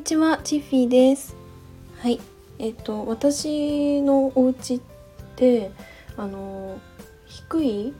[0.00, 1.36] にちは、チッフィーです。
[1.98, 2.18] はい、
[2.58, 4.80] えっと私のお家っ
[5.36, 5.70] て
[6.16, 6.78] あの
[7.26, 7.92] 低い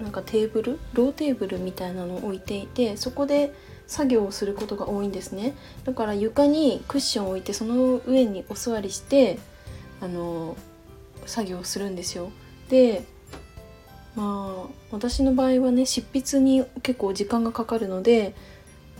[0.00, 3.52] なんかテーブル、ローテーブルみたいなのを置いていて、そこで
[3.88, 5.56] 作業をすることが多いんですね。
[5.82, 9.40] だから床にクッションを置いてその上にお座りして
[10.00, 10.56] あの
[11.26, 12.30] 作業をするんですよ。
[12.68, 13.02] で、
[14.14, 18.36] まあ私の場合はね執筆に結構時間がかかるので。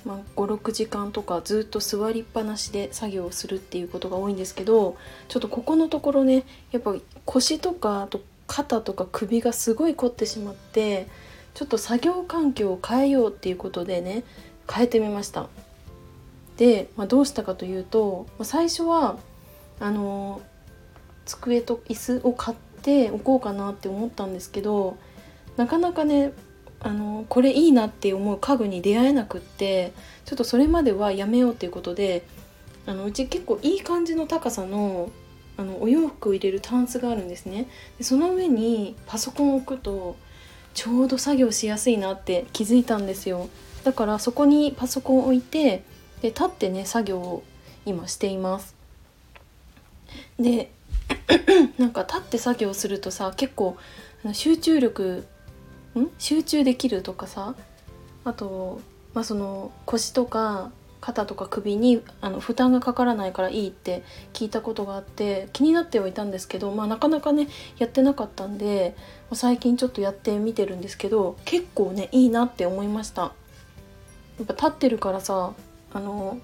[0.08, 4.96] まあ、56時間とかずっと座りっぱなしで作業をするっていうことが多いんですけど
[5.28, 6.94] ちょっとここのところねやっぱ
[7.26, 11.06] 腰とかあと肩とか首がすごい凝ってしまって
[11.52, 14.24] ちょっと作業環境を変えようっていうことでね
[14.72, 15.48] 変えてみました。
[16.56, 19.18] で、まあ、どうしたかというと、ま、最初は
[19.78, 20.40] あの
[21.26, 24.96] 机と椅子を買っておこうかなって思ったんですけど
[25.58, 26.32] なかなかね
[26.80, 29.92] あのこれいいなって思う家具に出会えなくって
[30.24, 32.24] ちょっとそれまではやめようっていうことで
[32.86, 35.10] あのうち結構いい感じの高さの
[35.56, 37.66] あのお洋服を入れるタンスがあるんですね。
[37.98, 40.16] でその上にパソコンを置くと
[40.72, 43.48] ちょうど作業しやすいなって気づいたんですよ。
[43.82, 45.82] だからそこにパソコンを置いて
[46.22, 47.42] で立ってね作業を
[47.86, 48.76] 今しています。
[50.38, 50.70] で
[51.76, 53.76] なんか立って作業するとさ結構
[54.32, 55.26] 集中力
[56.02, 56.10] ん？
[56.18, 57.54] 集中できるとかさ？
[58.24, 58.80] あと、
[59.14, 64.02] まあ、その腰とか肩とか首にあの負担がかからないからいいって
[64.32, 67.48] 聞いたことがあって気になってはいたんですけど、まあ、なかなかね
[67.78, 68.96] やってなかったんで
[69.32, 73.22] 最近ちょっとやってみてるんですけど結構ねいいなって思いました。
[73.22, 73.30] や
[74.42, 75.52] っぱ立ってるからさ
[75.92, 76.38] あの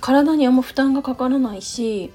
[0.00, 2.10] 体にあんま負担がかからないし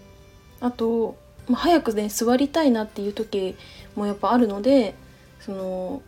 [0.60, 1.16] あと、
[1.48, 3.56] まあ、早くね座りたいなっていう時
[3.96, 4.94] もやっぱあるので
[5.40, 6.02] その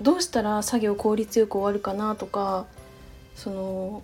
[0.00, 2.66] どうしたら作業効率よく終わるかなとか
[3.34, 4.02] その、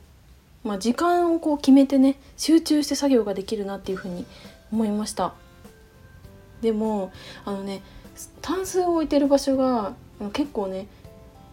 [0.64, 4.27] まあ、時間をこう決めてね集中して作業ができるなっていうふうに
[4.73, 5.35] 思いました。
[6.63, 7.13] でも
[7.45, 7.83] あのね
[8.41, 9.95] タンスを置いてる場所が
[10.33, 10.86] 結構ね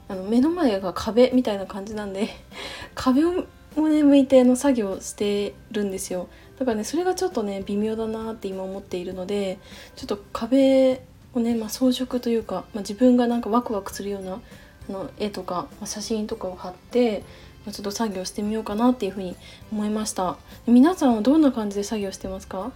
[0.08, 2.30] あの目の前が壁みたいな感じなんで
[2.96, 6.28] 壁をね向いての作業してるんですよ。
[6.60, 9.58] だからねそれがちょっとね微妙だなって今思っているので
[9.96, 11.02] ちょっと壁
[11.34, 14.42] をね、まあ、装飾というか、まあ、自分がなんかワクワクするような
[14.90, 17.24] あの絵とか、ま、写真とかを貼って、
[17.66, 19.36] ま、ちょっと作業してみようかなっていうふうに
[19.72, 20.38] 思いました。
[20.68, 22.72] 皆さんはどんな感じで作業してますか？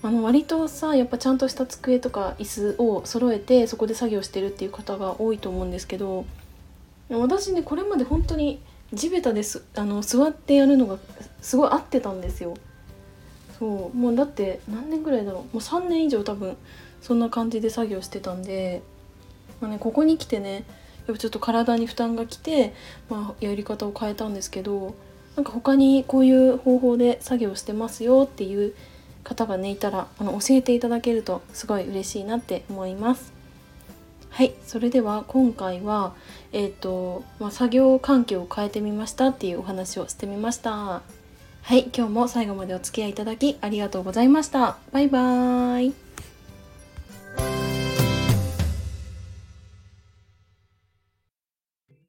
[0.00, 6.24] あの割とさやっぱちゃんとした机とか椅子を揃えてそこで作業してるっていう方が多いと思うんですけど
[7.10, 8.62] 私ねこれまで本当に
[8.94, 10.98] 地べたですあの座ってやるのが
[11.40, 12.54] すごい合ってたんですよ。
[13.58, 16.56] そうもうだって何年ぐらいだろうもう3年以上多分
[17.00, 18.82] そんな感じで作業してたんで、
[19.60, 20.64] まあね、ここに来てね
[21.06, 22.74] やっぱちょっと体に負担がきて、
[23.08, 24.94] まあ、やり方を変えたんですけど
[25.36, 28.74] なんか他にこういう方法で作業してますよっていう
[29.24, 33.32] 方がねいたらあの教えていただけるとすごい嬉しいなって思います。
[34.30, 36.14] はいそれでは今回は、
[36.52, 41.02] えーとまあ、作業環境を変えてみましたっていうお話をしてみました。
[41.68, 44.78] はい今日も最後までお付き合いいただきありがとうございました。
[44.90, 46.07] バイバーイ